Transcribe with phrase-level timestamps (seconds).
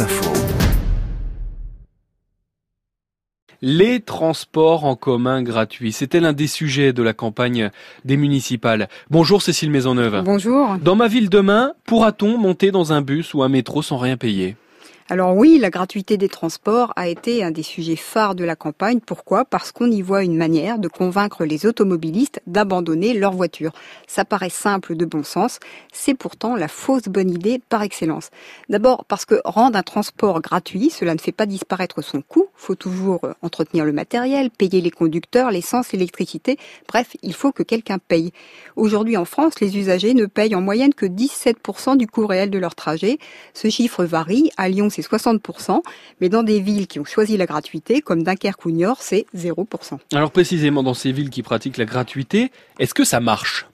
[0.00, 0.32] Info.
[3.62, 7.70] Les transports en commun gratuits, c'était l'un des sujets de la campagne
[8.04, 8.88] des municipales.
[9.10, 10.22] Bonjour Cécile Maisonneuve.
[10.24, 10.76] Bonjour.
[10.82, 14.56] Dans ma ville demain, pourra-t-on monter dans un bus ou un métro sans rien payer?
[15.10, 19.00] Alors oui, la gratuité des transports a été un des sujets phares de la campagne.
[19.00, 19.44] Pourquoi?
[19.44, 23.72] Parce qu'on y voit une manière de convaincre les automobilistes d'abandonner leur voiture.
[24.06, 25.60] Ça paraît simple de bon sens,
[25.92, 28.30] c'est pourtant la fausse bonne idée par excellence.
[28.70, 32.48] D'abord parce que rendre un transport gratuit, cela ne fait pas disparaître son coût.
[32.56, 36.58] Faut toujours euh, entretenir le matériel, payer les conducteurs, l'essence, l'électricité.
[36.88, 38.32] Bref, il faut que quelqu'un paye.
[38.76, 42.58] Aujourd'hui en France, les usagers ne payent en moyenne que 17% du coût réel de
[42.58, 43.18] leur trajet.
[43.52, 44.50] Ce chiffre varie.
[44.56, 45.82] À Lyon, c'est 60%,
[46.20, 49.98] mais dans des villes qui ont choisi la gratuité, comme Dunkerque ou Niort, c'est 0%.
[50.12, 53.66] Alors précisément dans ces villes qui pratiquent la gratuité, est-ce que ça marche?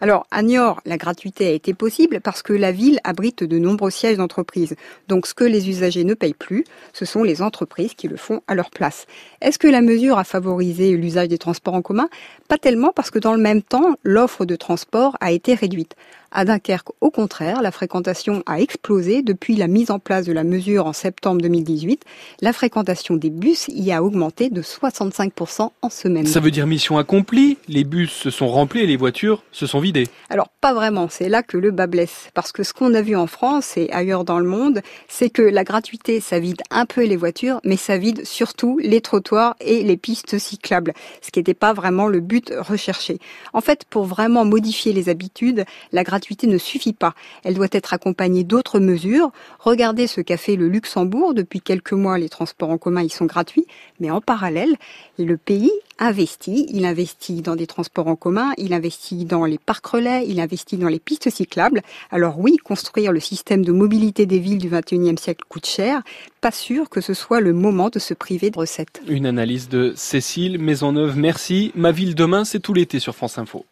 [0.00, 3.90] Alors, à Niort, la gratuité a été possible parce que la ville abrite de nombreux
[3.90, 4.76] sièges d'entreprises.
[5.08, 8.40] Donc, ce que les usagers ne payent plus, ce sont les entreprises qui le font
[8.46, 9.06] à leur place.
[9.40, 12.08] Est-ce que la mesure a favorisé l'usage des transports en commun?
[12.46, 15.96] Pas tellement parce que dans le même temps, l'offre de transport a été réduite.
[16.30, 20.44] À Dunkerque, au contraire, la fréquentation a explosé depuis la mise en place de la
[20.44, 22.04] mesure en septembre 2018.
[22.42, 26.26] La fréquentation des bus y a augmenté de 65% en semaine.
[26.26, 29.80] Ça veut dire mission accomplie Les bus se sont remplis et les voitures se sont
[29.80, 31.08] vidées Alors, pas vraiment.
[31.08, 32.28] C'est là que le bas blesse.
[32.34, 35.40] Parce que ce qu'on a vu en France et ailleurs dans le monde, c'est que
[35.40, 39.82] la gratuité, ça vide un peu les voitures, mais ça vide surtout les trottoirs et
[39.82, 40.92] les pistes cyclables.
[41.22, 43.18] Ce qui n'était pas vraiment le but recherché.
[43.54, 47.14] En fait, pour vraiment modifier les habitudes, la gratuité gratuité ne suffit pas.
[47.44, 49.30] Elle doit être accompagnée d'autres mesures.
[49.60, 51.32] Regardez ce qu'a fait le Luxembourg.
[51.32, 53.66] Depuis quelques mois, les transports en commun y sont gratuits.
[54.00, 54.74] Mais en parallèle,
[55.16, 56.66] le pays investit.
[56.70, 60.76] Il investit dans des transports en commun, il investit dans les parcs relais, il investit
[60.76, 61.82] dans les pistes cyclables.
[62.10, 66.02] Alors oui, construire le système de mobilité des villes du 21e siècle coûte cher.
[66.40, 69.02] Pas sûr que ce soit le moment de se priver de recettes.
[69.06, 71.16] Une analyse de Cécile Maisonneuve.
[71.16, 71.70] Merci.
[71.76, 73.64] Ma ville demain, c'est tout l'été sur France Info.